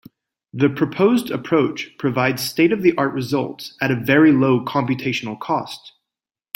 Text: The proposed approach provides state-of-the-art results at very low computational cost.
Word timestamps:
The 0.51 0.67
proposed 0.67 1.29
approach 1.29 1.95
provides 1.99 2.41
state-of-the-art 2.41 3.13
results 3.13 3.77
at 3.79 3.95
very 4.03 4.31
low 4.31 4.65
computational 4.65 5.39
cost. 5.39 5.93